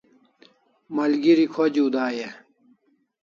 Malgeri 0.95 1.45
khojiu 1.53 1.87
dai 1.95 2.17
e? 2.27 2.27